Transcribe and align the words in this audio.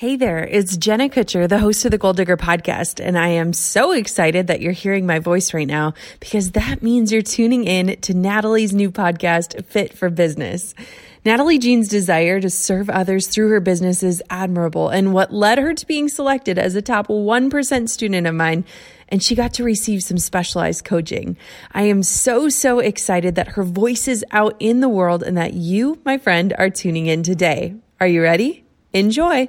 Hey 0.00 0.16
there, 0.16 0.42
it's 0.42 0.78
Jenna 0.78 1.10
Kutcher, 1.10 1.46
the 1.46 1.58
host 1.58 1.84
of 1.84 1.90
the 1.90 1.98
Goal 1.98 2.14
Digger 2.14 2.38
podcast, 2.38 3.04
and 3.04 3.18
I 3.18 3.28
am 3.28 3.52
so 3.52 3.92
excited 3.92 4.46
that 4.46 4.62
you're 4.62 4.72
hearing 4.72 5.04
my 5.04 5.18
voice 5.18 5.52
right 5.52 5.66
now 5.66 5.92
because 6.20 6.52
that 6.52 6.82
means 6.82 7.12
you're 7.12 7.20
tuning 7.20 7.64
in 7.64 8.00
to 8.00 8.14
Natalie's 8.14 8.72
new 8.72 8.90
podcast, 8.90 9.62
Fit 9.66 9.92
for 9.92 10.08
Business. 10.08 10.74
Natalie 11.22 11.58
Jean's 11.58 11.86
desire 11.86 12.40
to 12.40 12.48
serve 12.48 12.88
others 12.88 13.26
through 13.26 13.50
her 13.50 13.60
business 13.60 14.02
is 14.02 14.22
admirable, 14.30 14.88
and 14.88 15.12
what 15.12 15.34
led 15.34 15.58
her 15.58 15.74
to 15.74 15.86
being 15.86 16.08
selected 16.08 16.58
as 16.58 16.74
a 16.74 16.80
top 16.80 17.08
1% 17.08 17.88
student 17.90 18.26
of 18.26 18.34
mine 18.34 18.64
and 19.10 19.22
she 19.22 19.34
got 19.34 19.52
to 19.52 19.64
receive 19.64 20.02
some 20.02 20.16
specialized 20.16 20.82
coaching. 20.82 21.36
I 21.72 21.82
am 21.82 22.02
so, 22.02 22.48
so 22.48 22.78
excited 22.78 23.34
that 23.34 23.48
her 23.48 23.64
voice 23.64 24.08
is 24.08 24.24
out 24.30 24.56
in 24.60 24.80
the 24.80 24.88
world 24.88 25.22
and 25.22 25.36
that 25.36 25.52
you, 25.52 26.00
my 26.06 26.16
friend, 26.16 26.54
are 26.56 26.70
tuning 26.70 27.06
in 27.06 27.22
today. 27.22 27.74
Are 28.00 28.06
you 28.06 28.22
ready? 28.22 28.64
Enjoy. 28.94 29.48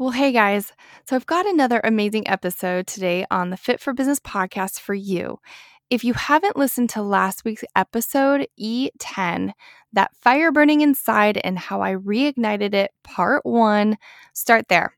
Well, 0.00 0.10
hey 0.10 0.30
guys. 0.30 0.72
So 1.08 1.16
I've 1.16 1.26
got 1.26 1.44
another 1.44 1.80
amazing 1.82 2.28
episode 2.28 2.86
today 2.86 3.26
on 3.32 3.50
the 3.50 3.56
Fit 3.56 3.80
for 3.80 3.92
Business 3.92 4.20
podcast 4.20 4.78
for 4.78 4.94
you. 4.94 5.40
If 5.90 6.04
you 6.04 6.14
haven't 6.14 6.56
listened 6.56 6.90
to 6.90 7.02
last 7.02 7.44
week's 7.44 7.64
episode, 7.74 8.46
E10, 8.60 9.54
that 9.94 10.14
fire 10.14 10.52
burning 10.52 10.82
inside 10.82 11.40
and 11.42 11.58
how 11.58 11.82
I 11.82 11.96
reignited 11.96 12.74
it, 12.74 12.92
part 13.02 13.44
one, 13.44 13.98
start 14.34 14.68
there. 14.68 14.94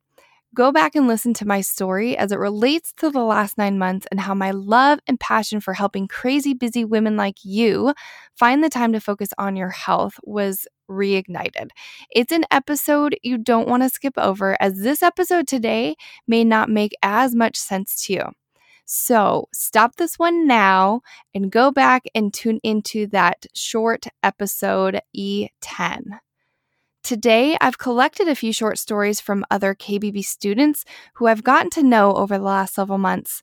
Go 0.54 0.70
back 0.70 0.94
and 0.94 1.08
listen 1.08 1.32
to 1.34 1.46
my 1.46 1.62
story 1.62 2.14
as 2.14 2.30
it 2.30 2.38
relates 2.38 2.92
to 2.98 3.08
the 3.08 3.24
last 3.24 3.56
nine 3.56 3.78
months 3.78 4.06
and 4.10 4.20
how 4.20 4.34
my 4.34 4.50
love 4.50 4.98
and 5.06 5.18
passion 5.18 5.60
for 5.60 5.72
helping 5.72 6.08
crazy 6.08 6.52
busy 6.52 6.84
women 6.84 7.16
like 7.16 7.36
you 7.42 7.94
find 8.36 8.62
the 8.62 8.68
time 8.68 8.92
to 8.92 9.00
focus 9.00 9.30
on 9.38 9.56
your 9.56 9.70
health 9.70 10.20
was 10.24 10.66
reignited. 10.90 11.70
It's 12.10 12.32
an 12.32 12.44
episode 12.50 13.16
you 13.22 13.38
don't 13.38 13.68
want 13.68 13.82
to 13.84 13.88
skip 13.88 14.14
over, 14.18 14.56
as 14.60 14.78
this 14.78 15.02
episode 15.02 15.46
today 15.46 15.96
may 16.26 16.44
not 16.44 16.68
make 16.68 16.92
as 17.02 17.34
much 17.34 17.56
sense 17.56 18.04
to 18.04 18.12
you. 18.12 18.22
So 18.84 19.46
stop 19.54 19.96
this 19.96 20.18
one 20.18 20.48
now 20.48 21.02
and 21.32 21.52
go 21.52 21.70
back 21.70 22.02
and 22.12 22.34
tune 22.34 22.58
into 22.64 23.06
that 23.08 23.46
short 23.54 24.06
episode 24.22 25.00
E10. 25.16 26.18
Today, 27.02 27.56
I've 27.60 27.78
collected 27.78 28.28
a 28.28 28.34
few 28.34 28.52
short 28.52 28.78
stories 28.78 29.20
from 29.20 29.44
other 29.50 29.74
KBB 29.74 30.24
students 30.24 30.84
who 31.14 31.28
I've 31.28 31.44
gotten 31.44 31.70
to 31.70 31.82
know 31.82 32.14
over 32.14 32.36
the 32.36 32.44
last 32.44 32.74
several 32.74 32.98
months. 32.98 33.42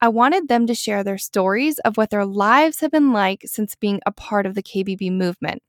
I 0.00 0.08
wanted 0.08 0.48
them 0.48 0.66
to 0.66 0.74
share 0.74 1.04
their 1.04 1.18
stories 1.18 1.78
of 1.80 1.96
what 1.96 2.10
their 2.10 2.26
lives 2.26 2.80
have 2.80 2.90
been 2.90 3.12
like 3.12 3.42
since 3.44 3.74
being 3.74 4.00
a 4.04 4.12
part 4.12 4.44
of 4.44 4.54
the 4.54 4.62
KBB 4.62 5.12
movement. 5.12 5.62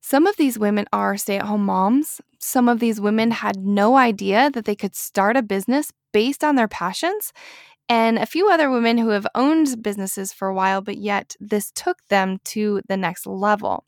Some 0.00 0.26
of 0.26 0.36
these 0.36 0.58
women 0.58 0.86
are 0.92 1.16
stay 1.16 1.36
at 1.36 1.46
home 1.46 1.64
moms. 1.64 2.20
Some 2.38 2.68
of 2.68 2.80
these 2.80 3.00
women 3.00 3.30
had 3.30 3.56
no 3.56 3.96
idea 3.96 4.50
that 4.52 4.64
they 4.64 4.74
could 4.74 4.96
start 4.96 5.36
a 5.36 5.42
business 5.42 5.92
based 6.12 6.42
on 6.42 6.56
their 6.56 6.68
passions. 6.68 7.32
And 7.88 8.18
a 8.18 8.26
few 8.26 8.48
other 8.48 8.70
women 8.70 8.98
who 8.98 9.10
have 9.10 9.26
owned 9.34 9.82
businesses 9.82 10.32
for 10.32 10.48
a 10.48 10.54
while, 10.54 10.80
but 10.80 10.96
yet 10.96 11.36
this 11.40 11.70
took 11.72 11.98
them 12.08 12.38
to 12.44 12.80
the 12.88 12.96
next 12.96 13.26
level. 13.26 13.84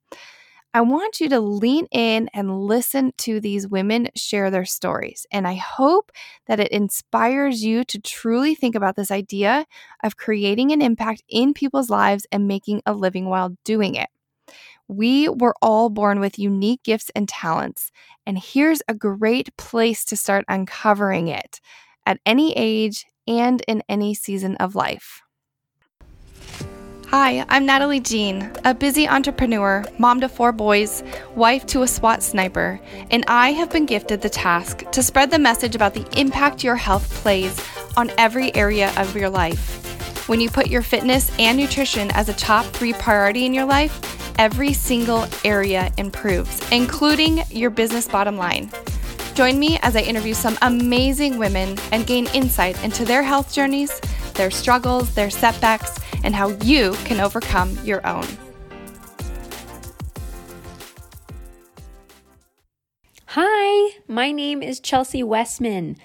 I 0.74 0.80
want 0.80 1.20
you 1.20 1.28
to 1.28 1.40
lean 1.40 1.86
in 1.92 2.30
and 2.32 2.62
listen 2.62 3.12
to 3.18 3.40
these 3.40 3.68
women 3.68 4.08
share 4.16 4.50
their 4.50 4.64
stories. 4.64 5.26
And 5.30 5.46
I 5.46 5.54
hope 5.54 6.10
that 6.46 6.60
it 6.60 6.72
inspires 6.72 7.62
you 7.62 7.84
to 7.84 8.00
truly 8.00 8.54
think 8.54 8.74
about 8.74 8.96
this 8.96 9.10
idea 9.10 9.66
of 10.02 10.16
creating 10.16 10.72
an 10.72 10.80
impact 10.80 11.22
in 11.28 11.52
people's 11.52 11.90
lives 11.90 12.26
and 12.32 12.48
making 12.48 12.80
a 12.86 12.94
living 12.94 13.26
while 13.26 13.56
doing 13.64 13.94
it. 13.96 14.08
We 14.88 15.28
were 15.28 15.54
all 15.62 15.88
born 15.88 16.20
with 16.20 16.38
unique 16.38 16.82
gifts 16.82 17.10
and 17.14 17.28
talents, 17.28 17.90
and 18.26 18.38
here's 18.38 18.82
a 18.88 18.94
great 18.94 19.56
place 19.56 20.04
to 20.06 20.16
start 20.16 20.44
uncovering 20.48 21.28
it 21.28 21.60
at 22.04 22.18
any 22.26 22.52
age 22.56 23.06
and 23.26 23.62
in 23.68 23.82
any 23.88 24.14
season 24.14 24.56
of 24.56 24.74
life. 24.74 25.22
Hi, 27.08 27.44
I'm 27.50 27.66
Natalie 27.66 28.00
Jean, 28.00 28.50
a 28.64 28.72
busy 28.72 29.06
entrepreneur, 29.06 29.84
mom 29.98 30.22
to 30.22 30.30
four 30.30 30.50
boys, 30.50 31.02
wife 31.34 31.66
to 31.66 31.82
a 31.82 31.86
SWAT 31.86 32.22
sniper, 32.22 32.80
and 33.10 33.22
I 33.28 33.52
have 33.52 33.70
been 33.70 33.84
gifted 33.84 34.22
the 34.22 34.30
task 34.30 34.90
to 34.92 35.02
spread 35.02 35.30
the 35.30 35.38
message 35.38 35.74
about 35.74 35.92
the 35.92 36.06
impact 36.18 36.64
your 36.64 36.76
health 36.76 37.12
plays 37.16 37.54
on 37.98 38.10
every 38.16 38.54
area 38.56 38.94
of 38.96 39.14
your 39.14 39.28
life. 39.28 40.26
When 40.26 40.40
you 40.40 40.48
put 40.48 40.68
your 40.68 40.80
fitness 40.80 41.30
and 41.38 41.58
nutrition 41.58 42.10
as 42.12 42.30
a 42.30 42.34
top 42.34 42.64
three 42.64 42.94
priority 42.94 43.44
in 43.44 43.52
your 43.52 43.66
life, 43.66 44.21
every 44.38 44.72
single 44.72 45.26
area 45.44 45.92
improves, 45.98 46.60
including 46.70 47.42
your 47.50 47.70
business 47.70 48.06
bottom 48.06 48.36
line. 48.36 48.70
Join 49.34 49.58
me 49.58 49.78
as 49.82 49.96
I 49.96 50.00
interview 50.00 50.34
some 50.34 50.58
amazing 50.62 51.38
women 51.38 51.78
and 51.90 52.06
gain 52.06 52.26
insight 52.34 52.82
into 52.84 53.04
their 53.04 53.22
health 53.22 53.52
journeys, 53.52 53.98
their 54.34 54.50
struggles, 54.50 55.14
their 55.14 55.30
setbacks, 55.30 55.98
and 56.22 56.34
how 56.34 56.48
you 56.62 56.92
can 57.04 57.20
overcome 57.20 57.76
your 57.84 58.06
own. 58.06 58.26
Hi, 63.26 63.96
my 64.06 64.30
name 64.30 64.62
is 64.62 64.78
Chelsea 64.78 65.22
Westman. 65.22 65.96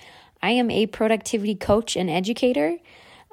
I 0.41 0.51
am 0.51 0.71
a 0.71 0.85
productivity 0.85 1.55
coach 1.55 1.97
and 1.97 2.09
educator. 2.09 2.77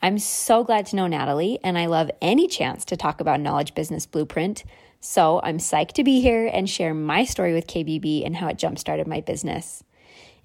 I'm 0.03 0.19
so 0.19 0.65
glad 0.65 0.87
to 0.87 0.97
know 0.97 1.07
Natalie, 1.07 1.61
and 1.63 1.79
I 1.79 1.87
love 1.87 2.11
any 2.21 2.49
chance 2.49 2.85
to 2.87 2.97
talk 2.97 3.21
about 3.21 3.41
Knowledge 3.41 3.75
Business 3.75 4.05
Blueprint. 4.05 4.65
So 5.07 5.39
I'm 5.43 5.59
psyched 5.59 5.93
to 5.93 6.03
be 6.03 6.23
here 6.23 6.47
and 6.51 6.69
share 6.69 6.95
my 6.95 7.27
story 7.27 7.53
with 7.53 7.67
KBB 7.67 8.25
and 8.25 8.35
how 8.35 8.49
it 8.49 8.57
jumpstarted 8.57 9.07
my 9.07 9.21
business. 9.21 9.85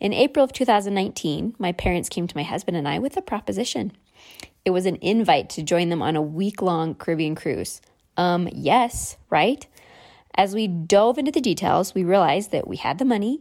In 0.01 0.11
April 0.11 0.43
of 0.43 0.51
2019, 0.51 1.55
my 1.57 1.71
parents 1.71 2.09
came 2.09 2.27
to 2.27 2.35
my 2.35 2.43
husband 2.43 2.75
and 2.75 2.85
I 2.85 2.99
with 2.99 3.15
a 3.15 3.21
proposition. 3.21 3.93
It 4.65 4.71
was 4.71 4.85
an 4.85 4.97
invite 4.97 5.49
to 5.51 5.63
join 5.63 5.87
them 5.87 6.01
on 6.01 6.17
a 6.17 6.21
week 6.21 6.61
long 6.61 6.93
Caribbean 6.93 7.35
cruise. 7.35 7.79
Um, 8.17 8.49
yes, 8.51 9.15
right? 9.29 9.65
As 10.35 10.53
we 10.53 10.67
dove 10.67 11.17
into 11.17 11.31
the 11.31 11.39
details, 11.39 11.95
we 11.95 12.03
realized 12.03 12.51
that 12.51 12.67
we 12.67 12.75
had 12.75 12.99
the 12.99 13.05
money, 13.05 13.39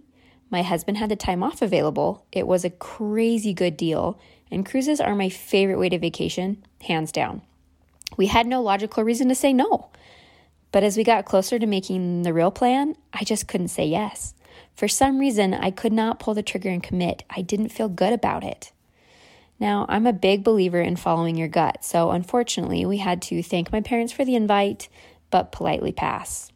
my 0.51 0.63
husband 0.63 0.99
had 0.99 1.09
the 1.09 1.17
time 1.17 1.43
off 1.43 1.63
available, 1.63 2.27
it 2.31 2.47
was 2.47 2.65
a 2.65 2.71
crazy 2.71 3.53
good 3.53 3.77
deal, 3.77 4.21
and 4.53 4.65
cruises 4.65 5.01
are 5.01 5.17
my 5.17 5.31
favorite 5.31 5.81
way 5.81 5.89
to 5.89 5.99
vacation, 5.99 6.65
hands 6.83 7.11
down. 7.11 7.43
We 8.17 8.29
had 8.29 8.47
no 8.47 8.63
logical 8.63 9.03
reason 9.03 9.29
to 9.29 9.35
say 9.35 9.53
no. 9.53 9.91
But 10.71 10.83
as 10.83 10.97
we 10.97 11.05
got 11.05 11.25
closer 11.25 11.59
to 11.59 11.67
making 11.67 12.23
the 12.23 12.33
real 12.33 12.51
plan, 12.51 12.97
I 13.13 13.25
just 13.25 13.49
couldn't 13.49 13.69
say 13.69 13.87
yes. 13.87 14.35
For 14.75 14.89
some 14.89 15.19
reason, 15.19 15.55
I 15.55 15.71
could 15.71 15.93
not 15.93 16.21
pull 16.21 16.35
the 16.35 16.43
trigger 16.43 16.69
and 16.69 16.83
commit. 16.83 17.25
I 17.31 17.43
didn't 17.43 17.71
feel 17.71 17.89
good 17.89 18.13
about 18.13 18.45
it. 18.45 18.73
Now, 19.61 19.87
I'm 19.89 20.07
a 20.07 20.13
big 20.13 20.45
believer 20.45 20.81
in 20.81 20.97
following 20.97 21.37
your 21.37 21.49
gut, 21.49 21.85
so 21.85 22.13
unfortunately, 22.13 22.87
we 22.87 22.99
had 22.99 23.21
to 23.23 23.43
thank 23.43 23.73
my 23.73 23.81
parents 23.81 24.13
for 24.13 24.25
the 24.25 24.37
invite, 24.37 24.89
but 25.31 25.51
politely 25.51 25.91
pass. 25.91 26.53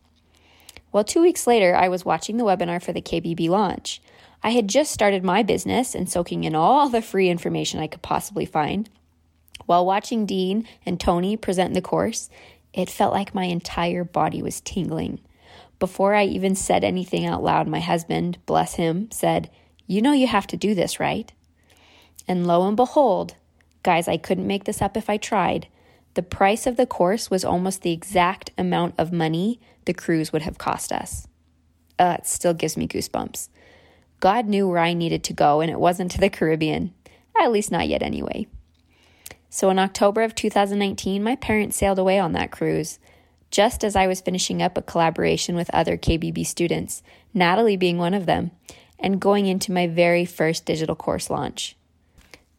Well, 0.93 1.03
two 1.03 1.23
weeks 1.23 1.47
later, 1.47 1.75
I 1.75 1.89
was 1.89 2.05
watching 2.05 2.37
the 2.37 2.45
webinar 2.45 2.83
for 2.83 2.93
the 2.93 3.03
KBB 3.03 3.49
launch. 3.49 4.01
I 4.43 4.51
had 4.51 4.69
just 4.69 4.93
started 4.93 5.25
my 5.25 5.43
business 5.43 5.95
and 5.95 6.09
soaking 6.09 6.45
in 6.45 6.55
all 6.55 6.89
the 6.89 7.03
free 7.03 7.29
information 7.29 7.81
I 7.81 7.87
could 7.87 8.03
possibly 8.03 8.45
find. 8.45 8.89
While 9.67 9.87
watching 9.87 10.27
Dean 10.27 10.69
and 10.85 11.01
Tony 11.01 11.37
present 11.37 11.75
the 11.75 11.81
course, 11.81 12.29
it 12.73 12.91
felt 12.91 13.13
like 13.13 13.35
my 13.35 13.45
entire 13.45 14.05
body 14.05 14.43
was 14.43 14.61
tingling. 14.61 15.21
Before 15.79 16.15
I 16.15 16.25
even 16.25 16.55
said 16.55 16.85
anything 16.85 17.27
out 17.27 17.43
loud, 17.43 17.67
my 17.67 17.81
husband, 17.81 18.39
bless 18.47 18.75
him, 18.75 19.11
said, 19.11 19.51
You 19.87 20.01
know 20.01 20.13
you 20.13 20.27
have 20.27 20.47
to 20.49 20.57
do 20.57 20.75
this, 20.75 21.01
right? 21.01 21.33
And 22.29 22.47
lo 22.47 22.67
and 22.67 22.77
behold, 22.77 23.35
guys, 23.83 24.09
I 24.09 24.17
couldn't 24.17 24.47
make 24.47 24.65
this 24.65 24.81
up 24.81 24.97
if 24.97 25.11
I 25.11 25.17
tried. 25.17 25.67
The 26.15 26.23
price 26.23 26.67
of 26.67 26.77
the 26.77 26.87
course 26.87 27.31
was 27.31 27.45
almost 27.45 27.83
the 27.83 27.93
exact 27.93 28.51
amount 28.57 28.95
of 28.99 29.13
money 29.13 29.61
the 29.85 29.95
cruise 29.95 30.33
would 30.33 30.43
have 30.43 30.59
cost 30.59 30.93
us. 30.93 31.27
Uh, 31.99 32.17
it 32.19 32.27
still 32.27 32.55
gives 32.55 32.77
me 32.77 32.87
goosebumps. 32.87 33.49
God 34.21 34.47
knew 34.47 34.69
where 34.69 34.79
I 34.79 34.95
needed 34.95 35.25
to 35.25 35.33
go, 35.33 35.61
and 35.61 35.71
it 35.71 35.81
wasn't 35.81 36.11
to 36.13 36.21
the 36.21 36.31
Caribbean. 36.31 36.95
At 37.41 37.51
least 37.51 37.73
not 37.73 37.89
yet, 37.89 38.03
anyway. 38.03 38.47
So 39.55 39.69
in 39.69 39.79
October 39.79 40.23
of 40.23 40.35
2019, 40.35 41.23
my 41.23 41.37
parents 41.37 41.77
sailed 41.77 41.99
away 41.99 42.19
on 42.19 42.33
that 42.33 42.51
cruise, 42.51 42.99
just 43.51 43.85
as 43.85 43.95
I 43.95 44.07
was 44.07 44.23
finishing 44.23 44.63
up 44.63 44.79
a 44.79 44.83
collaboration 44.83 45.55
with 45.55 45.69
other 45.75 45.99
KBB 45.99 46.47
students, 46.47 47.03
Natalie 47.35 47.77
being 47.77 47.99
one 47.99 48.15
of 48.15 48.25
them, 48.25 48.53
and 48.99 49.21
going 49.21 49.45
into 49.45 49.71
my 49.71 49.87
very 49.87 50.25
first 50.25 50.65
digital 50.65 50.97
course 50.97 51.29
launch. 51.29 51.77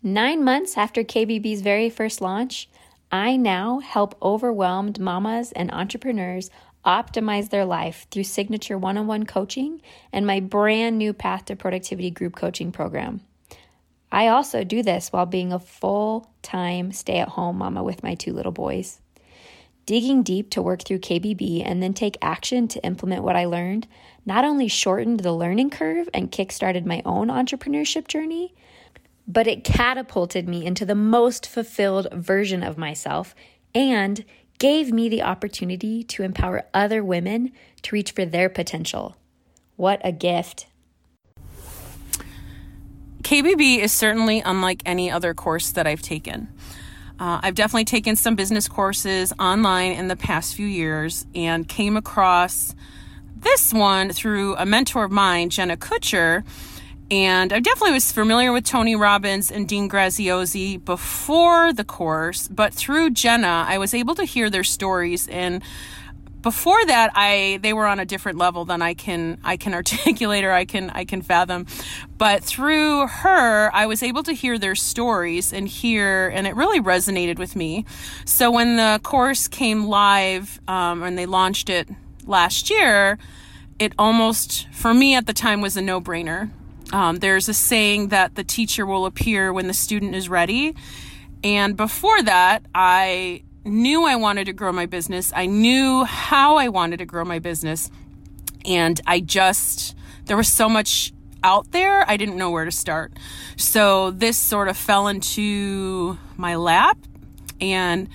Nine 0.03 0.43
months 0.43 0.77
after 0.77 1.03
KBB's 1.03 1.61
very 1.61 1.89
first 1.89 2.21
launch, 2.21 2.69
I 3.11 3.37
now 3.37 3.79
help 3.79 4.15
overwhelmed 4.21 4.99
mamas 4.99 5.51
and 5.53 5.71
entrepreneurs 5.71 6.51
optimize 6.85 7.49
their 7.49 7.65
life 7.65 8.05
through 8.11 8.25
signature 8.25 8.77
one 8.77 8.99
on 8.99 9.07
one 9.07 9.25
coaching 9.25 9.81
and 10.11 10.27
my 10.27 10.39
brand 10.39 10.99
new 10.99 11.11
Path 11.11 11.45
to 11.45 11.55
Productivity 11.55 12.11
group 12.11 12.35
coaching 12.35 12.71
program. 12.71 13.21
I 14.13 14.27
also 14.27 14.63
do 14.63 14.83
this 14.83 15.11
while 15.11 15.25
being 15.25 15.51
a 15.51 15.57
full 15.57 16.29
time 16.43 16.91
stay 16.91 17.17
at 17.17 17.29
home 17.29 17.57
mama 17.57 17.81
with 17.83 18.03
my 18.03 18.13
two 18.13 18.31
little 18.31 18.51
boys. 18.51 19.01
Digging 19.87 20.21
deep 20.21 20.51
to 20.51 20.61
work 20.61 20.83
through 20.83 20.99
KBB 20.99 21.63
and 21.65 21.81
then 21.81 21.95
take 21.95 22.19
action 22.21 22.67
to 22.69 22.85
implement 22.85 23.23
what 23.23 23.35
I 23.35 23.45
learned 23.45 23.87
not 24.23 24.45
only 24.45 24.67
shortened 24.67 25.21
the 25.21 25.33
learning 25.33 25.71
curve 25.71 26.07
and 26.13 26.31
kickstarted 26.31 26.85
my 26.85 27.01
own 27.03 27.29
entrepreneurship 27.29 28.07
journey, 28.07 28.53
but 29.27 29.47
it 29.47 29.63
catapulted 29.63 30.47
me 30.47 30.63
into 30.63 30.85
the 30.85 30.93
most 30.93 31.47
fulfilled 31.47 32.07
version 32.13 32.61
of 32.61 32.77
myself 32.77 33.33
and 33.73 34.23
gave 34.59 34.91
me 34.91 35.09
the 35.09 35.23
opportunity 35.23 36.03
to 36.03 36.21
empower 36.21 36.65
other 36.71 37.03
women 37.03 37.51
to 37.81 37.95
reach 37.95 38.11
for 38.11 38.25
their 38.25 38.47
potential. 38.47 39.17
What 39.75 39.99
a 40.03 40.11
gift! 40.11 40.67
KBB 43.23 43.79
is 43.79 43.91
certainly 43.91 44.41
unlike 44.41 44.81
any 44.85 45.09
other 45.09 45.33
course 45.33 45.71
that 45.71 45.87
I've 45.87 46.01
taken. 46.01 46.49
Uh, 47.19 47.39
I've 47.41 47.55
definitely 47.55 47.85
taken 47.85 48.15
some 48.15 48.35
business 48.35 48.67
courses 48.67 49.31
online 49.39 49.93
in 49.93 50.09
the 50.09 50.15
past 50.15 50.55
few 50.55 50.67
years 50.67 51.25
and 51.33 51.67
came 51.67 51.95
across 51.95 52.75
this 53.37 53.73
one 53.73 54.11
through 54.11 54.57
a 54.57 54.65
mentor 54.65 55.05
of 55.05 55.11
mine, 55.11 55.49
Jenna 55.49 55.77
Kutcher. 55.77 56.43
And 57.09 57.53
I 57.53 57.59
definitely 57.59 57.93
was 57.93 58.11
familiar 58.11 58.51
with 58.51 58.65
Tony 58.65 58.95
Robbins 58.95 59.51
and 59.51 59.67
Dean 59.67 59.89
Graziosi 59.89 60.83
before 60.83 61.71
the 61.71 61.83
course, 61.83 62.47
but 62.47 62.73
through 62.73 63.11
Jenna, 63.11 63.65
I 63.67 63.77
was 63.77 63.93
able 63.93 64.15
to 64.15 64.23
hear 64.23 64.49
their 64.49 64.63
stories 64.63 65.27
and 65.27 65.61
before 66.43 66.85
that 66.85 67.09
i 67.15 67.57
they 67.63 67.73
were 67.73 67.87
on 67.87 67.99
a 67.99 68.05
different 68.05 68.37
level 68.37 68.65
than 68.65 68.81
i 68.81 68.93
can 68.93 69.39
i 69.43 69.57
can 69.57 69.73
articulate 69.81 70.43
or 70.43 70.51
i 70.51 70.65
can 70.65 70.91
i 70.91 71.03
can 71.03 71.21
fathom. 71.21 71.65
But 72.17 72.43
through 72.43 73.07
her 73.07 73.73
i 73.73 73.85
was 73.87 74.03
able 74.03 74.21
to 74.23 74.33
hear 74.33 74.59
their 74.59 74.75
stories 74.75 75.51
and 75.51 75.67
hear 75.67 76.27
and 76.27 76.45
it 76.45 76.55
really 76.55 76.79
resonated 76.79 77.39
with 77.39 77.55
me. 77.55 77.85
So 78.25 78.51
when 78.51 78.75
the 78.75 78.99
course 79.01 79.47
came 79.47 79.85
live 79.85 80.59
um, 80.67 81.01
and 81.01 81.17
they 81.17 81.25
launched 81.25 81.69
it 81.69 81.89
last 82.25 82.69
year 82.69 83.17
it 83.79 83.93
almost 83.97 84.67
for 84.71 84.93
me 84.93 85.15
at 85.15 85.25
the 85.25 85.33
time 85.33 85.59
was 85.61 85.75
a 85.75 85.81
no-brainer. 85.81 86.51
Um, 86.91 87.17
there's 87.17 87.49
a 87.49 87.53
saying 87.53 88.09
that 88.09 88.35
the 88.35 88.43
teacher 88.43 88.85
will 88.85 89.05
appear 89.05 89.51
when 89.51 89.67
the 89.67 89.73
student 89.73 90.13
is 90.13 90.29
ready. 90.29 90.75
And 91.43 91.75
before 91.75 92.21
that 92.23 92.65
i 92.75 93.43
knew 93.65 94.05
I 94.05 94.15
wanted 94.15 94.45
to 94.45 94.53
grow 94.53 94.71
my 94.71 94.85
business. 94.85 95.31
I 95.35 95.45
knew 95.45 96.03
how 96.03 96.57
I 96.57 96.67
wanted 96.69 96.97
to 96.97 97.05
grow 97.05 97.25
my 97.25 97.39
business. 97.39 97.89
And 98.65 98.99
I 99.05 99.19
just, 99.19 99.95
there 100.25 100.37
was 100.37 100.47
so 100.49 100.69
much 100.69 101.13
out 101.43 101.71
there, 101.71 102.09
I 102.09 102.17
didn't 102.17 102.37
know 102.37 102.49
where 102.49 102.65
to 102.65 102.71
start. 102.71 103.13
So 103.57 104.11
this 104.11 104.37
sort 104.37 104.69
of 104.69 104.77
fell 104.77 105.07
into 105.07 106.17
my 106.37 106.55
lap 106.55 106.97
and 107.59 108.07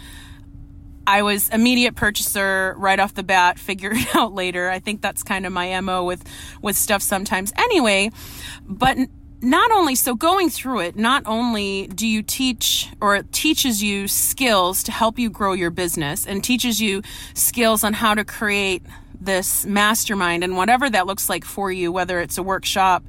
I 1.06 1.23
was 1.23 1.49
immediate 1.49 1.94
purchaser 1.94 2.75
right 2.77 3.01
off 3.01 3.15
the 3.15 3.23
bat, 3.23 3.59
figure 3.69 3.93
it 3.93 4.15
out 4.15 4.35
later. 4.35 4.69
I 4.71 4.79
think 4.79 5.01
that's 5.01 5.23
kind 5.23 5.47
of 5.47 5.53
my 5.53 5.81
MO 5.81 6.05
with 6.05 6.23
with 6.62 6.77
stuff 6.77 7.03
sometimes 7.03 7.53
anyway. 7.56 8.11
But 8.67 8.99
not 9.40 9.70
only 9.70 9.94
so 9.94 10.14
going 10.14 10.50
through 10.50 10.81
it 10.81 10.96
not 10.96 11.23
only 11.26 11.87
do 11.88 12.06
you 12.06 12.23
teach 12.23 12.90
or 13.00 13.17
it 13.17 13.32
teaches 13.32 13.82
you 13.82 14.08
skills 14.08 14.82
to 14.82 14.93
help 14.93 15.19
you 15.19 15.31
grow 15.31 15.52
your 15.52 15.70
business 15.70 16.26
and 16.26 16.43
teaches 16.43 16.81
you 16.81 17.02
skills 17.35 17.85
on 17.85 17.93
how 17.93 18.14
to 18.14 18.25
create 18.25 18.82
this 19.20 19.64
mastermind 19.67 20.43
and 20.43 20.56
whatever 20.56 20.88
that 20.90 21.06
looks 21.06 21.29
like 21.29 21.44
for 21.44 21.70
you 21.70 21.93
whether 21.93 22.20
it's 22.20 22.38
a 22.38 22.43
workshop 22.43 23.05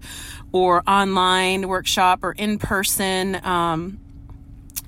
or 0.51 0.83
online 0.87 1.67
workshop 1.67 2.19
or 2.23 2.33
in-person 2.33 3.35
um, 3.43 3.99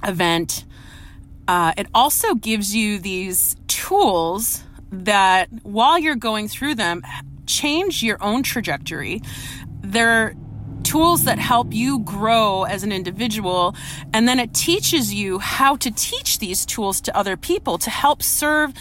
event 0.03 0.65
uh, 1.47 1.73
it 1.77 1.87
also 1.93 2.35
gives 2.35 2.75
you 2.75 2.99
these 2.99 3.55
tools 3.67 4.63
that 4.91 5.49
while 5.63 5.97
you're 5.97 6.15
going 6.15 6.47
through 6.47 6.75
them 6.75 7.01
change 7.51 8.01
your 8.01 8.21
own 8.23 8.43
trajectory. 8.43 9.21
They're 9.81 10.35
tools 10.91 11.23
that 11.23 11.39
help 11.39 11.73
you 11.73 11.99
grow 11.99 12.63
as 12.63 12.83
an 12.83 12.91
individual. 12.91 13.73
And 14.13 14.27
then 14.27 14.39
it 14.39 14.53
teaches 14.53 15.13
you 15.13 15.39
how 15.39 15.77
to 15.77 15.89
teach 15.89 16.39
these 16.39 16.65
tools 16.65 16.99
to 17.01 17.17
other 17.17 17.37
people 17.37 17.77
to 17.77 17.89
help 17.89 18.21
serve 18.21 18.73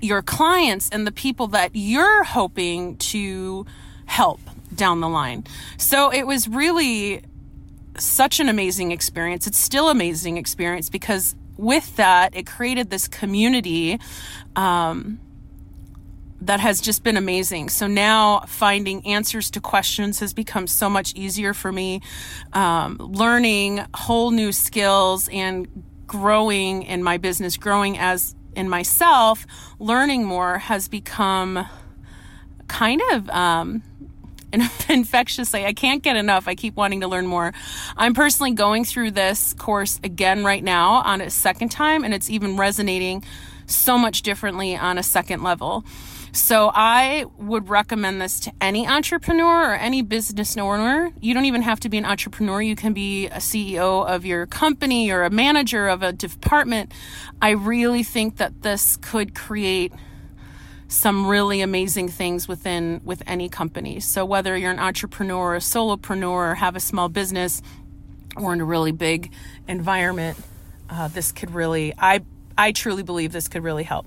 your 0.00 0.22
clients 0.22 0.88
and 0.88 1.06
the 1.06 1.12
people 1.12 1.46
that 1.48 1.72
you're 1.74 2.24
hoping 2.24 2.96
to 2.96 3.66
help 4.06 4.40
down 4.74 5.00
the 5.00 5.10
line. 5.10 5.44
So 5.76 6.10
it 6.10 6.26
was 6.26 6.48
really 6.48 7.20
such 7.98 8.40
an 8.40 8.48
amazing 8.48 8.90
experience. 8.90 9.46
It's 9.46 9.58
still 9.58 9.90
amazing 9.90 10.38
experience 10.38 10.88
because 10.88 11.34
with 11.58 11.96
that, 11.96 12.34
it 12.34 12.46
created 12.46 12.88
this 12.88 13.06
community 13.06 14.00
um, 14.56 15.20
that 16.46 16.60
has 16.60 16.80
just 16.80 17.04
been 17.04 17.16
amazing. 17.16 17.68
So 17.68 17.86
now 17.86 18.40
finding 18.48 19.06
answers 19.06 19.50
to 19.52 19.60
questions 19.60 20.18
has 20.20 20.34
become 20.34 20.66
so 20.66 20.90
much 20.90 21.14
easier 21.14 21.54
for 21.54 21.70
me. 21.70 22.00
Um, 22.52 22.96
learning 22.98 23.84
whole 23.94 24.32
new 24.32 24.50
skills 24.50 25.28
and 25.32 25.68
growing 26.06 26.82
in 26.82 27.02
my 27.02 27.16
business, 27.16 27.56
growing 27.56 27.96
as 27.96 28.34
in 28.56 28.68
myself, 28.68 29.46
learning 29.78 30.24
more 30.24 30.58
has 30.58 30.88
become 30.88 31.66
kind 32.66 33.00
of 33.12 33.30
um, 33.30 33.82
infectiously. 34.88 35.64
I 35.64 35.72
can't 35.72 36.02
get 36.02 36.16
enough. 36.16 36.48
I 36.48 36.56
keep 36.56 36.74
wanting 36.74 37.02
to 37.02 37.08
learn 37.08 37.26
more. 37.26 37.52
I'm 37.96 38.14
personally 38.14 38.52
going 38.52 38.84
through 38.84 39.12
this 39.12 39.54
course 39.54 40.00
again 40.02 40.44
right 40.44 40.62
now 40.62 41.02
on 41.02 41.20
a 41.20 41.30
second 41.30 41.68
time, 41.68 42.04
and 42.04 42.12
it's 42.12 42.28
even 42.28 42.56
resonating 42.56 43.22
so 43.72 43.98
much 43.98 44.22
differently 44.22 44.76
on 44.76 44.98
a 44.98 45.02
second 45.02 45.42
level. 45.42 45.84
So 46.34 46.70
I 46.74 47.26
would 47.36 47.68
recommend 47.68 48.22
this 48.22 48.40
to 48.40 48.52
any 48.58 48.86
entrepreneur 48.86 49.72
or 49.72 49.74
any 49.74 50.00
business 50.00 50.56
owner. 50.56 51.12
You 51.20 51.34
don't 51.34 51.44
even 51.44 51.60
have 51.60 51.78
to 51.80 51.90
be 51.90 51.98
an 51.98 52.06
entrepreneur. 52.06 52.62
You 52.62 52.74
can 52.74 52.94
be 52.94 53.26
a 53.26 53.36
CEO 53.36 54.06
of 54.06 54.24
your 54.24 54.46
company 54.46 55.10
or 55.10 55.24
a 55.24 55.30
manager 55.30 55.88
of 55.88 56.02
a 56.02 56.10
department. 56.10 56.90
I 57.42 57.50
really 57.50 58.02
think 58.02 58.38
that 58.38 58.62
this 58.62 58.96
could 58.96 59.34
create 59.34 59.92
some 60.88 61.26
really 61.26 61.60
amazing 61.60 62.08
things 62.08 62.48
within 62.48 63.02
with 63.04 63.22
any 63.26 63.50
company. 63.50 64.00
So 64.00 64.24
whether 64.24 64.56
you're 64.56 64.70
an 64.70 64.78
entrepreneur, 64.78 65.56
a 65.56 65.58
solopreneur, 65.58 66.56
have 66.56 66.76
a 66.76 66.80
small 66.80 67.10
business, 67.10 67.60
or 68.36 68.54
in 68.54 68.60
a 68.62 68.64
really 68.64 68.92
big 68.92 69.32
environment, 69.68 70.38
uh, 70.88 71.08
this 71.08 71.30
could 71.32 71.50
really 71.50 71.92
I 71.98 72.20
I 72.56 72.72
truly 72.72 73.02
believe 73.02 73.32
this 73.32 73.48
could 73.48 73.62
really 73.62 73.84
help. 73.84 74.06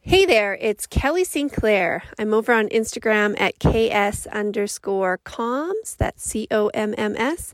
Hey 0.00 0.24
there, 0.24 0.54
it's 0.54 0.86
Kelly 0.86 1.22
Sinclair. 1.22 2.02
I'm 2.18 2.32
over 2.32 2.54
on 2.54 2.68
Instagram 2.70 3.38
at 3.38 3.58
KS 3.58 4.26
underscore 4.28 5.18
comms. 5.18 5.98
That's 5.98 6.24
C 6.24 6.48
O 6.50 6.68
M 6.68 6.94
M 6.96 7.14
S. 7.14 7.52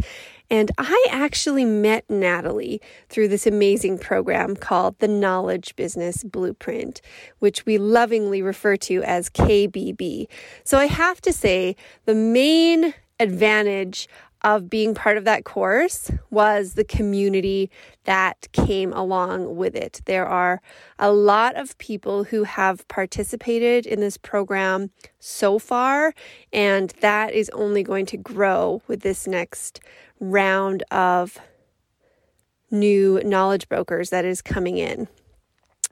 And 0.51 0.71
I 0.79 1.07
actually 1.11 1.65
met 1.65 2.09
Natalie 2.09 2.81
through 3.09 3.27
this 3.27 3.45
amazing 3.45 3.99
program 3.99 4.55
called 4.55 4.97
the 5.01 5.09
Knowledge 5.09 5.75
Business 5.75 6.23
Blueprint, 6.23 7.01
which 7.41 7.67
we 7.67 7.77
lovingly 7.77 8.41
refer 8.41 8.77
to 8.77 9.03
as 9.03 9.31
KBB. 9.31 10.29
So 10.63 10.79
I 10.79 10.87
have 10.87 11.21
to 11.23 11.33
say, 11.33 11.75
the 12.05 12.15
main 12.15 12.95
advantage 13.19 14.09
of 14.45 14.69
being 14.69 14.95
part 14.95 15.17
of 15.17 15.25
that 15.25 15.45
course 15.45 16.11
was 16.31 16.75
the 16.75 16.85
community 16.85 17.71
that 18.05 18.47
came 18.53 18.93
along 18.93 19.57
with 19.57 19.75
it. 19.75 20.03
There 20.05 20.27
are 20.27 20.61
a 20.99 21.11
lot 21.11 21.57
of 21.57 21.77
people 21.79 22.25
who 22.25 22.45
have 22.45 22.87
participated 22.87 23.87
in 23.87 24.01
this 24.01 24.19
program 24.19 24.91
so 25.19 25.59
far, 25.59 26.13
and 26.53 26.91
that 27.01 27.33
is 27.33 27.49
only 27.51 27.83
going 27.83 28.05
to 28.07 28.19
grow 28.19 28.83
with 28.87 29.01
this 29.01 29.27
next 29.27 29.81
round 30.21 30.83
of 30.91 31.39
new 32.71 33.21
knowledge 33.25 33.69
brokers 33.69 34.11
that 34.11 34.27
is 34.27 34.43
coming 34.43 34.77
in. 34.77 35.09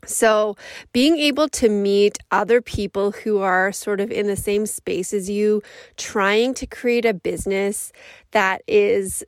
So, 0.05 0.57
being 0.93 1.17
able 1.19 1.49
to 1.51 1.69
meet 1.69 2.19
other 2.33 2.61
people 2.61 3.13
who 3.13 3.39
are 3.39 3.71
sort 3.71 4.01
of 4.01 4.11
in 4.11 4.27
the 4.27 4.35
same 4.37 4.67
space 4.67 5.13
as 5.13 5.31
you, 5.31 5.63
trying 5.97 6.55
to 6.55 6.67
create 6.67 7.05
a 7.05 7.15
business 7.15 7.93
that 8.33 8.63
is 8.67 9.25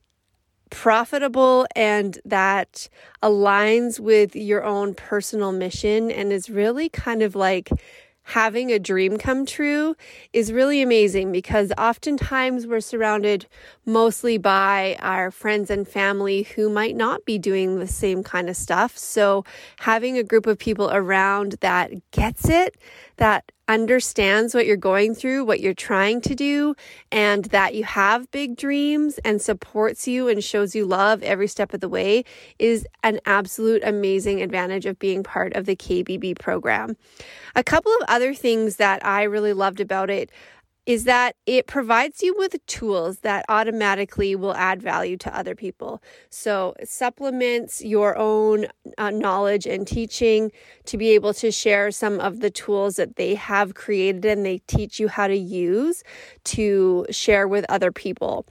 profitable 0.70 1.66
and 1.76 2.18
that 2.24 2.88
aligns 3.22 4.00
with 4.00 4.36
your 4.36 4.64
own 4.64 4.94
personal 4.94 5.52
mission 5.52 6.10
and 6.10 6.32
is 6.32 6.50
really 6.50 6.88
kind 6.88 7.22
of 7.22 7.36
like 7.36 7.70
having 8.24 8.72
a 8.72 8.78
dream 8.78 9.18
come 9.18 9.44
true 9.46 9.94
is 10.32 10.52
really 10.52 10.82
amazing 10.82 11.30
because 11.30 11.72
oftentimes 11.78 12.66
we're 12.66 12.80
surrounded 12.80 13.46
mostly 13.84 14.38
by 14.38 14.96
our 15.00 15.30
friends 15.30 15.70
and 15.70 15.86
family 15.86 16.42
who 16.42 16.68
might 16.70 16.96
not 16.96 17.24
be 17.26 17.38
doing 17.38 17.78
the 17.78 17.86
same 17.86 18.22
kind 18.22 18.48
of 18.48 18.56
stuff. 18.56 18.96
So 18.96 19.44
having 19.80 20.16
a 20.16 20.24
group 20.24 20.46
of 20.46 20.58
people 20.58 20.90
around 20.90 21.56
that 21.60 21.92
gets 22.10 22.48
it, 22.48 22.76
that 23.18 23.52
understands 23.68 24.54
what 24.54 24.66
you're 24.66 24.76
going 24.76 25.14
through, 25.14 25.44
what 25.44 25.60
you're 25.60 25.74
trying 25.74 26.20
to 26.20 26.34
do, 26.34 26.74
and 27.10 27.46
that 27.46 27.74
you 27.74 27.84
have 27.84 28.30
big 28.30 28.56
dreams 28.56 29.18
and 29.24 29.40
supports 29.40 30.06
you 30.06 30.28
and 30.28 30.44
shows 30.44 30.74
you 30.74 30.84
love 30.84 31.22
every 31.22 31.48
step 31.48 31.72
of 31.72 31.80
the 31.80 31.88
way 31.88 32.24
is 32.58 32.86
an 33.02 33.20
absolute 33.26 33.82
amazing 33.84 34.42
advantage 34.42 34.86
of 34.86 34.98
being 34.98 35.22
part 35.22 35.54
of 35.54 35.66
the 35.66 35.76
KBB 35.76 36.38
program. 36.38 36.96
A 37.56 37.64
couple 37.64 37.92
of 37.92 38.02
other 38.08 38.34
things 38.34 38.76
that 38.76 39.04
I 39.04 39.22
really 39.22 39.52
loved 39.52 39.80
about 39.80 40.10
it 40.10 40.30
is 40.86 41.04
that 41.04 41.36
it 41.46 41.66
provides 41.66 42.22
you 42.22 42.34
with 42.36 42.64
tools 42.66 43.20
that 43.20 43.44
automatically 43.48 44.36
will 44.36 44.54
add 44.54 44.82
value 44.82 45.16
to 45.16 45.36
other 45.36 45.54
people. 45.54 46.02
So, 46.28 46.74
supplements 46.84 47.82
your 47.82 48.16
own 48.16 48.66
uh, 48.98 49.10
knowledge 49.10 49.66
and 49.66 49.86
teaching 49.86 50.52
to 50.84 50.98
be 50.98 51.10
able 51.10 51.32
to 51.34 51.50
share 51.50 51.90
some 51.90 52.20
of 52.20 52.40
the 52.40 52.50
tools 52.50 52.96
that 52.96 53.16
they 53.16 53.34
have 53.34 53.74
created 53.74 54.24
and 54.24 54.44
they 54.44 54.58
teach 54.66 55.00
you 55.00 55.08
how 55.08 55.26
to 55.26 55.36
use 55.36 56.02
to 56.44 57.06
share 57.10 57.48
with 57.48 57.64
other 57.68 57.90
people 57.90 58.44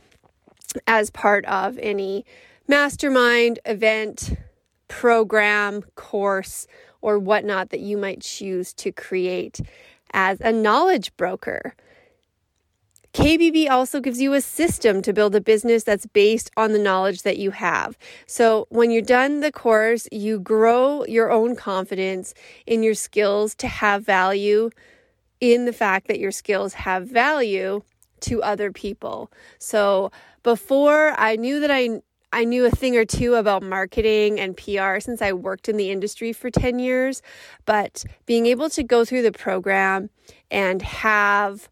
as 0.87 1.11
part 1.11 1.45
of 1.45 1.77
any 1.77 2.25
mastermind, 2.67 3.59
event, 3.65 4.33
program, 4.87 5.83
course, 5.95 6.67
or 7.01 7.19
whatnot 7.19 7.69
that 7.69 7.81
you 7.81 7.97
might 7.97 8.21
choose 8.21 8.73
to 8.73 8.91
create 8.91 9.59
as 10.13 10.39
a 10.41 10.51
knowledge 10.51 11.15
broker. 11.17 11.75
KBB 13.13 13.69
also 13.69 13.99
gives 13.99 14.19
you 14.19 14.33
a 14.33 14.41
system 14.41 15.03
to 15.03 15.13
build 15.13 15.35
a 15.35 15.41
business 15.41 15.83
that's 15.83 16.07
based 16.07 16.49
on 16.57 16.73
the 16.73 16.79
knowledge 16.79 17.21
that 17.21 17.37
you 17.37 17.51
have. 17.51 17.95
So 18.25 18.65
when 18.69 18.89
you're 18.89 19.03
done 19.03 19.41
the 19.41 19.51
course, 19.51 20.07
you 20.11 20.39
grow 20.39 21.05
your 21.05 21.31
own 21.31 21.55
confidence 21.55 22.33
in 22.65 22.81
your 22.81 22.95
skills 22.95 23.53
to 23.55 23.67
have 23.67 24.03
value 24.03 24.71
in 25.39 25.65
the 25.65 25.73
fact 25.73 26.07
that 26.07 26.19
your 26.19 26.31
skills 26.31 26.73
have 26.73 27.07
value 27.07 27.83
to 28.21 28.41
other 28.41 28.71
people. 28.71 29.31
So 29.59 30.11
before 30.41 31.13
I 31.17 31.35
knew 31.35 31.59
that 31.59 31.71
I 31.71 32.01
I 32.35 32.45
knew 32.45 32.65
a 32.65 32.71
thing 32.71 32.97
or 32.97 33.05
two 33.05 33.35
about 33.35 33.61
marketing 33.61 34.39
and 34.39 34.57
PR 34.57 34.99
since 34.99 35.21
I 35.21 35.33
worked 35.33 35.69
in 35.69 35.77
the 35.77 35.91
industry 35.91 36.33
for 36.33 36.49
10 36.49 36.79
years, 36.79 37.21
but 37.65 38.05
being 38.25 38.47
able 38.47 38.71
to 38.71 38.81
go 38.81 39.05
through 39.05 39.21
the 39.21 39.31
program 39.31 40.09
and 40.49 40.81
have 40.81 41.69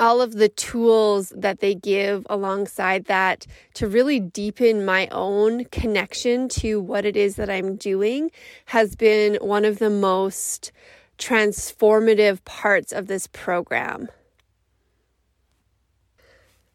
all 0.00 0.20
of 0.20 0.32
the 0.32 0.48
tools 0.48 1.32
that 1.36 1.60
they 1.60 1.74
give 1.74 2.26
alongside 2.30 3.06
that 3.06 3.46
to 3.74 3.88
really 3.88 4.20
deepen 4.20 4.84
my 4.84 5.08
own 5.08 5.64
connection 5.66 6.48
to 6.48 6.80
what 6.80 7.04
it 7.04 7.16
is 7.16 7.36
that 7.36 7.50
I'm 7.50 7.76
doing 7.76 8.30
has 8.66 8.96
been 8.96 9.36
one 9.40 9.64
of 9.64 9.78
the 9.78 9.90
most 9.90 10.72
transformative 11.18 12.44
parts 12.44 12.92
of 12.92 13.06
this 13.06 13.26
program. 13.28 14.08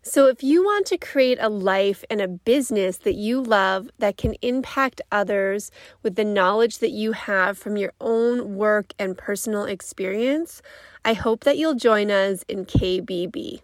So, 0.02 0.28
if 0.28 0.42
you 0.44 0.64
want 0.64 0.86
to 0.88 0.98
create 0.98 1.40
a 1.42 1.50
life 1.50 2.06
and 2.10 2.22
a 2.22 2.28
business 2.30 2.96
that 3.00 3.16
you 3.16 3.42
love 3.42 3.90
that 4.00 4.16
can 4.16 4.34
impact 4.42 5.02
others 5.12 5.72
with 6.04 6.16
the 6.16 6.24
knowledge 6.24 6.78
that 6.78 6.92
you 6.92 7.12
have 7.12 7.58
from 7.58 7.76
your 7.76 7.92
own 8.00 8.56
work 8.56 8.94
and 8.98 9.18
personal 9.18 9.66
experience, 9.66 10.62
I 11.04 11.14
hope 11.14 11.44
that 11.44 11.58
you'll 11.58 11.76
join 11.76 12.12
us 12.12 12.44
in 12.44 12.66
KBB. 12.66 13.60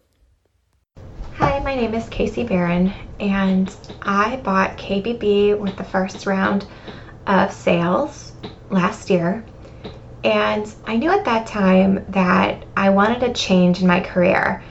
Hi, 1.36 1.60
my 1.60 1.74
name 1.74 1.94
is 1.94 2.04
Kacey 2.10 2.46
Barron, 2.46 2.94
and 3.22 3.74
I 4.02 4.36
bought 4.36 4.78
KBB 4.78 5.58
with 5.58 5.78
the 5.78 5.86
first 5.86 6.26
round 6.26 6.68
of 7.28 7.54
sales 7.54 8.34
last 8.70 9.10
year. 9.10 9.46
And 10.26 10.74
I 10.86 10.98
knew 10.98 11.12
at 11.12 11.24
that 11.24 11.48
time 11.48 12.06
that 12.10 12.66
I 12.76 12.90
wanted 12.90 13.24
a 13.24 13.32
change 13.32 13.80
in 13.80 13.88
my 13.88 14.02
career. 14.02 14.62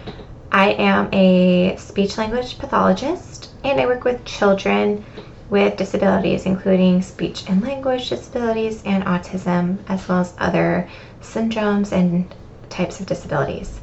I 0.55 0.69
am 0.69 1.09
a 1.13 1.75
speech 1.79 2.17
language 2.17 2.59
pathologist, 2.61 3.51
and 3.65 3.81
I 3.81 3.87
work 3.87 4.05
with 4.05 4.25
children 4.25 5.05
with 5.51 5.77
disabilities, 5.77 6.47
including 6.47 7.03
speech 7.03 7.43
and 7.49 7.61
language 7.61 8.09
disabilities 8.09 8.81
and 8.85 9.05
autism, 9.05 9.79
as 9.89 10.09
well 10.09 10.21
as 10.21 10.33
other 10.39 10.89
syndromes 11.21 11.91
and 11.91 12.33
types 12.69 13.01
of 13.01 13.07
disabilities. 13.07 13.81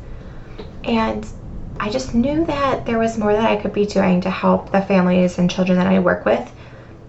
And 0.86 1.28
I 1.78 1.90
just 1.90 2.16
knew 2.16 2.46
that 2.46 2.86
there 2.86 2.98
was 2.98 3.18
more 3.18 3.34
that 3.34 3.52
I 3.52 3.58
could 3.58 3.74
be 3.74 3.86
doing 3.86 4.22
to 4.22 4.30
help 4.30 4.72
the 4.72 4.82
families 4.82 5.40
and 5.40 5.52
children 5.52 5.78
that 5.78 5.88
I 5.88 6.00
work 6.00 6.24
with. 6.24 6.54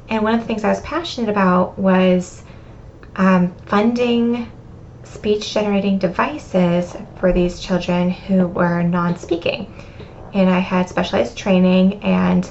And 0.08 0.24
one 0.24 0.34
of 0.34 0.40
the 0.40 0.46
things 0.46 0.64
I 0.64 0.70
was 0.70 0.80
passionate 0.80 1.30
about 1.30 1.78
was 1.78 2.42
um, 3.14 3.54
funding 3.66 4.50
speech 5.04 5.52
generating 5.52 5.98
devices 5.98 6.96
for 7.16 7.32
these 7.32 7.60
children 7.60 8.10
who 8.10 8.46
were 8.46 8.82
non 8.82 9.16
speaking. 9.16 9.72
And 10.34 10.48
I 10.48 10.60
had 10.60 10.88
specialized 10.88 11.36
training, 11.36 12.02
and 12.02 12.50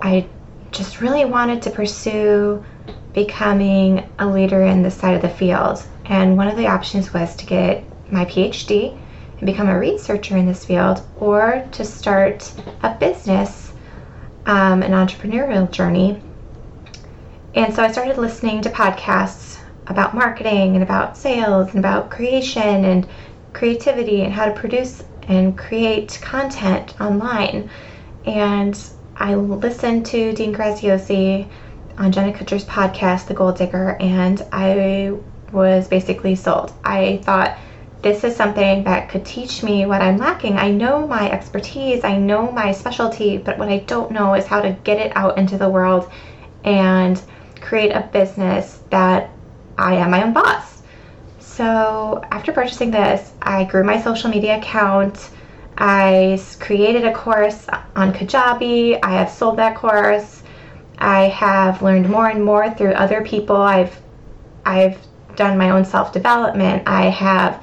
I 0.00 0.28
just 0.70 1.00
really 1.00 1.24
wanted 1.24 1.62
to 1.62 1.70
pursue 1.70 2.64
becoming 3.12 4.08
a 4.18 4.26
leader 4.26 4.62
in 4.62 4.82
this 4.82 4.94
side 4.94 5.14
of 5.14 5.22
the 5.22 5.28
field. 5.28 5.82
And 6.04 6.36
one 6.36 6.48
of 6.48 6.56
the 6.56 6.68
options 6.68 7.12
was 7.12 7.34
to 7.36 7.46
get 7.46 7.84
my 8.12 8.24
PhD 8.26 8.98
and 9.38 9.46
become 9.46 9.68
a 9.68 9.78
researcher 9.78 10.36
in 10.36 10.46
this 10.46 10.64
field, 10.64 11.02
or 11.16 11.66
to 11.72 11.84
start 11.84 12.52
a 12.82 12.94
business, 12.94 13.72
um, 14.46 14.82
an 14.82 14.92
entrepreneurial 14.92 15.70
journey. 15.70 16.22
And 17.54 17.74
so 17.74 17.82
I 17.82 17.90
started 17.90 18.18
listening 18.18 18.60
to 18.62 18.70
podcasts 18.70 19.58
about 19.86 20.14
marketing 20.14 20.74
and 20.74 20.82
about 20.82 21.16
sales 21.16 21.70
and 21.70 21.78
about 21.78 22.10
creation 22.10 22.84
and 22.84 23.06
creativity 23.52 24.22
and 24.22 24.32
how 24.32 24.46
to 24.46 24.52
produce 24.52 25.02
and 25.28 25.56
create 25.56 26.18
content 26.22 26.94
online. 27.00 27.70
And 28.24 28.78
I 29.16 29.34
listened 29.34 30.06
to 30.06 30.32
Dean 30.34 30.54
Graziosi 30.54 31.48
on 31.98 32.12
Jenna 32.12 32.32
Kutcher's 32.32 32.64
podcast, 32.64 33.26
The 33.26 33.34
Goal 33.34 33.52
Digger, 33.52 33.96
and 34.00 34.44
I 34.52 35.14
was 35.52 35.88
basically 35.88 36.34
sold. 36.34 36.72
I 36.84 37.20
thought 37.24 37.56
this 38.02 38.24
is 38.24 38.36
something 38.36 38.84
that 38.84 39.08
could 39.08 39.24
teach 39.24 39.62
me 39.62 39.86
what 39.86 40.02
I'm 40.02 40.18
lacking. 40.18 40.58
I 40.58 40.70
know 40.70 41.06
my 41.06 41.30
expertise, 41.30 42.04
I 42.04 42.18
know 42.18 42.52
my 42.52 42.72
specialty, 42.72 43.38
but 43.38 43.58
what 43.58 43.68
I 43.68 43.78
don't 43.78 44.10
know 44.10 44.34
is 44.34 44.46
how 44.46 44.60
to 44.60 44.76
get 44.84 44.98
it 44.98 45.16
out 45.16 45.38
into 45.38 45.56
the 45.56 45.68
world 45.68 46.10
and 46.62 47.20
create 47.60 47.90
a 47.90 48.08
business 48.12 48.80
that 48.90 49.30
I 49.78 49.94
am 49.94 50.10
my 50.10 50.22
own 50.22 50.32
boss. 50.32 50.82
So, 51.38 52.22
after 52.30 52.52
purchasing 52.52 52.90
this, 52.90 53.32
I 53.42 53.64
grew 53.64 53.84
my 53.84 54.00
social 54.00 54.30
media 54.30 54.58
account. 54.58 55.30
I 55.78 56.40
created 56.60 57.04
a 57.04 57.12
course 57.12 57.66
on 57.94 58.12
Kajabi. 58.12 58.98
I 59.02 59.12
have 59.12 59.30
sold 59.30 59.58
that 59.58 59.76
course. 59.76 60.42
I 60.98 61.24
have 61.28 61.82
learned 61.82 62.08
more 62.08 62.28
and 62.28 62.44
more 62.44 62.70
through 62.70 62.92
other 62.92 63.22
people. 63.22 63.56
I've 63.56 64.00
I've 64.64 64.98
done 65.36 65.58
my 65.58 65.70
own 65.70 65.84
self-development. 65.84 66.82
I 66.86 67.06
have 67.06 67.62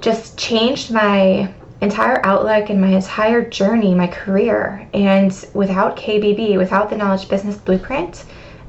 just 0.00 0.36
changed 0.36 0.90
my 0.90 1.52
entire 1.80 2.24
outlook 2.24 2.70
and 2.70 2.80
my 2.80 2.88
entire 2.88 3.48
journey, 3.48 3.94
my 3.94 4.08
career. 4.08 4.88
And 4.92 5.32
without 5.54 5.96
KBB, 5.96 6.58
without 6.58 6.90
the 6.90 6.96
Knowledge 6.96 7.28
Business 7.28 7.56
Blueprint, 7.56 8.24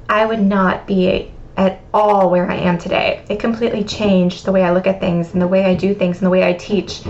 I 0.09 0.25
would 0.25 0.41
not 0.41 0.87
be 0.87 1.32
at 1.57 1.81
all 1.93 2.29
where 2.29 2.49
I 2.49 2.55
am 2.55 2.77
today. 2.77 3.23
It 3.29 3.39
completely 3.39 3.83
changed 3.83 4.45
the 4.45 4.51
way 4.51 4.63
I 4.63 4.71
look 4.71 4.87
at 4.87 4.99
things 4.99 5.33
and 5.33 5.41
the 5.41 5.47
way 5.47 5.65
I 5.65 5.75
do 5.75 5.93
things 5.93 6.17
and 6.17 6.25
the 6.25 6.29
way 6.29 6.47
I 6.47 6.53
teach. 6.53 7.01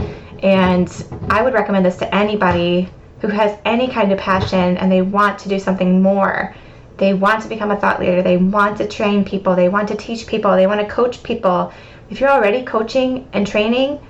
And 0.42 0.90
I 1.30 1.42
would 1.42 1.54
recommend 1.54 1.86
this 1.86 1.98
to 1.98 2.16
anybody 2.16 2.90
who 3.22 3.30
has 3.30 3.58
any 3.64 3.88
kind 3.88 4.12
of 4.12 4.20
passion 4.20 4.78
and 4.78 4.92
they 4.92 5.02
want 5.02 5.40
to 5.40 5.50
do 5.50 5.60
something 5.60 6.02
more. 6.02 6.54
They 6.98 7.14
want 7.14 7.42
to 7.44 7.50
become 7.50 7.72
a 7.72 7.80
thought 7.80 8.00
leader. 8.00 8.22
They 8.22 8.38
want 8.38 8.78
to 8.78 8.88
train 8.88 9.24
people. 9.24 9.56
They 9.56 9.70
want 9.70 9.88
to 9.88 9.96
teach 9.96 10.28
people. 10.28 10.56
They 10.56 10.68
want 10.68 10.82
to 10.82 10.88
coach 10.88 11.24
people. 11.24 11.72
If 12.10 12.20
you're 12.20 12.30
already 12.30 12.64
coaching 12.64 13.28
and 13.34 13.48
training, 13.48 14.06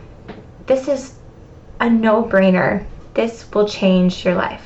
this 0.66 0.88
is 0.88 1.14
a 1.80 1.90
no 1.90 2.24
brainer. 2.24 2.86
This 3.14 3.46
will 3.54 3.68
change 3.68 4.26
your 4.26 4.34
life. 4.34 4.66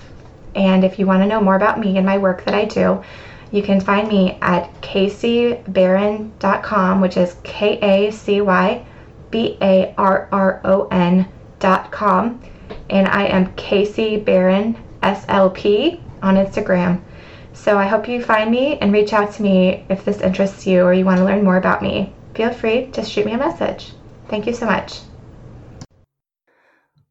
And 0.55 0.83
if 0.83 0.97
you 0.97 1.05
want 1.05 1.21
to 1.23 1.27
know 1.27 1.41
more 1.41 1.55
about 1.55 1.79
me 1.79 1.97
and 1.97 2.05
my 2.05 2.17
work 2.17 2.45
that 2.45 2.55
I 2.55 2.65
do, 2.65 3.03
you 3.51 3.61
can 3.63 3.79
find 3.79 4.07
me 4.07 4.37
at 4.41 4.81
kaceybarron.com, 4.81 7.01
which 7.01 7.17
is 7.17 7.35
K 7.43 7.79
A 7.79 8.11
C 8.11 8.41
Y 8.41 8.83
B 9.31 9.57
A 9.61 9.93
R 9.97 10.27
R 10.31 10.61
O 10.63 10.87
N.com. 10.87 12.41
And 12.89 13.07
I 13.07 13.25
am 13.25 13.53
Kacey 13.53 14.23
SLP 15.01 16.01
on 16.21 16.35
Instagram. 16.35 17.01
So 17.53 17.77
I 17.77 17.87
hope 17.87 18.07
you 18.07 18.23
find 18.23 18.51
me 18.51 18.77
and 18.77 18.93
reach 18.93 19.13
out 19.13 19.33
to 19.33 19.41
me 19.41 19.85
if 19.89 20.05
this 20.05 20.21
interests 20.21 20.67
you 20.67 20.83
or 20.83 20.93
you 20.93 21.05
want 21.05 21.17
to 21.17 21.25
learn 21.25 21.43
more 21.43 21.57
about 21.57 21.81
me. 21.81 22.13
Feel 22.35 22.53
free 22.53 22.91
to 22.91 23.03
shoot 23.03 23.25
me 23.25 23.33
a 23.33 23.37
message. 23.37 23.93
Thank 24.27 24.45
you 24.45 24.53
so 24.53 24.65
much. 24.65 24.99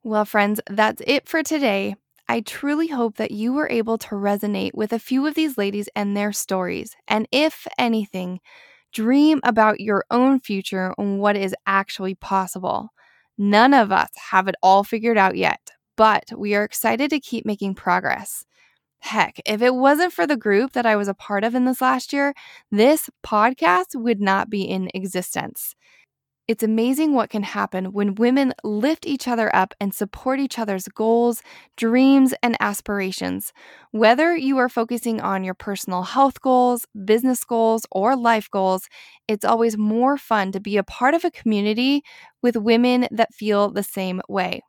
Well, 0.02 0.24
friends, 0.24 0.60
that's 0.70 1.02
it 1.06 1.28
for 1.28 1.42
today. 1.42 1.96
I 2.28 2.40
truly 2.40 2.88
hope 2.88 3.16
that 3.16 3.30
you 3.30 3.52
were 3.52 3.68
able 3.68 3.98
to 3.98 4.14
resonate 4.16 4.74
with 4.74 4.92
a 4.92 4.98
few 4.98 5.26
of 5.26 5.34
these 5.34 5.56
ladies 5.56 5.88
and 5.94 6.16
their 6.16 6.32
stories. 6.32 6.96
And 7.06 7.28
if 7.30 7.66
anything, 7.78 8.40
Dream 8.96 9.40
about 9.44 9.80
your 9.80 10.06
own 10.10 10.40
future 10.40 10.94
and 10.96 11.18
what 11.18 11.36
is 11.36 11.54
actually 11.66 12.14
possible. 12.14 12.88
None 13.36 13.74
of 13.74 13.92
us 13.92 14.08
have 14.30 14.48
it 14.48 14.54
all 14.62 14.84
figured 14.84 15.18
out 15.18 15.36
yet, 15.36 15.60
but 15.96 16.24
we 16.34 16.54
are 16.54 16.64
excited 16.64 17.10
to 17.10 17.20
keep 17.20 17.44
making 17.44 17.74
progress. 17.74 18.46
Heck, 19.00 19.38
if 19.44 19.60
it 19.60 19.74
wasn't 19.74 20.14
for 20.14 20.26
the 20.26 20.36
group 20.38 20.72
that 20.72 20.86
I 20.86 20.96
was 20.96 21.08
a 21.08 21.14
part 21.14 21.44
of 21.44 21.54
in 21.54 21.66
this 21.66 21.82
last 21.82 22.12
year, 22.12 22.32
this 22.70 23.10
podcast 23.22 23.94
would 23.94 24.20
not 24.20 24.48
be 24.48 24.62
in 24.62 24.88
existence. 24.94 25.74
It's 26.48 26.62
amazing 26.62 27.12
what 27.12 27.30
can 27.30 27.42
happen 27.42 27.86
when 27.92 28.14
women 28.14 28.54
lift 28.62 29.04
each 29.04 29.26
other 29.26 29.54
up 29.54 29.74
and 29.80 29.92
support 29.92 30.38
each 30.38 30.60
other's 30.60 30.86
goals, 30.86 31.42
dreams, 31.76 32.34
and 32.40 32.56
aspirations. 32.60 33.52
Whether 33.90 34.36
you 34.36 34.56
are 34.58 34.68
focusing 34.68 35.20
on 35.20 35.42
your 35.42 35.54
personal 35.54 36.04
health 36.04 36.40
goals, 36.40 36.86
business 37.04 37.42
goals, 37.44 37.84
or 37.90 38.14
life 38.16 38.48
goals, 38.48 38.88
it's 39.26 39.44
always 39.44 39.76
more 39.76 40.16
fun 40.16 40.52
to 40.52 40.60
be 40.60 40.76
a 40.76 40.84
part 40.84 41.14
of 41.14 41.24
a 41.24 41.32
community 41.32 42.04
with 42.42 42.56
women 42.56 43.08
that 43.10 43.34
feel 43.34 43.70
the 43.70 43.82
same 43.82 44.22
way. 44.28 44.62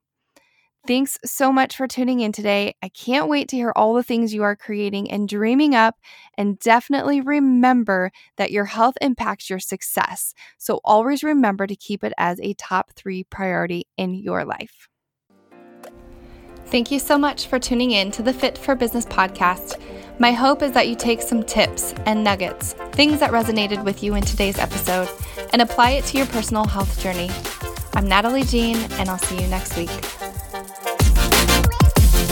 Thanks 0.88 1.17
so 1.25 1.51
much 1.51 1.75
for 1.75 1.86
tuning 1.86 2.22
in 2.22 2.32
today. 2.32 2.74
I 2.82 2.88
can't 2.88 3.27
wait 3.27 3.50
to 3.50 3.58
hear 3.58 3.74
all 3.75 3.94
the 3.94 4.03
things 4.03 4.34
you 4.34 4.44
are 4.44 4.56
creating 4.56 5.12
and 5.12 5.27
dreaming 5.27 5.75
up. 5.75 5.96
And 6.38 6.58
definitely 6.60 7.20
remember 7.20 8.10
that 8.38 8.51
your 8.51 8.63
health 8.63 8.96
impacts 9.01 9.50
your 9.50 9.60
success. 9.60 10.34
So 10.58 10.79
always 10.86 11.25
remember 11.25 11.67
to 11.67 11.75
keep 11.75 12.06
it 12.06 12.13
as 12.17 12.39
a 12.39 12.53
top 12.53 12.94
three 12.96 13.25
priority 13.25 13.86
in 13.98 14.13
your 14.13 14.46
life. 14.46 14.88
Thank 16.67 16.89
you 16.89 17.00
so 17.00 17.17
much 17.17 17.48
for 17.48 17.60
tuning 17.60 17.91
in 17.91 18.10
to 18.12 18.24
the 18.24 18.34
Fit 18.34 18.58
for 18.58 18.74
Business 18.74 19.06
podcast. 19.06 19.82
My 20.20 20.32
hope 20.32 20.62
is 20.62 20.72
that 20.72 20.88
you 20.88 20.96
take 20.96 21.22
some 21.22 21.44
tips 21.44 21.94
and 22.06 22.24
nuggets, 22.24 22.74
things 22.94 23.20
that 23.20 23.32
resonated 23.32 23.84
with 23.84 24.03
you 24.03 24.15
in 24.15 24.24
today's 24.24 24.58
episode, 24.58 25.10
and 25.51 25.62
apply 25.62 25.91
it 25.91 26.06
to 26.06 26.17
your 26.17 26.27
personal 26.27 26.65
health 26.65 26.98
journey. 27.01 27.29
I'm 27.94 28.08
Natalie 28.08 28.44
Jean, 28.44 28.77
and 28.94 29.10
I'll 29.10 29.17
see 29.17 29.41
you 29.41 29.48
next 29.48 29.75
week. 29.75 29.89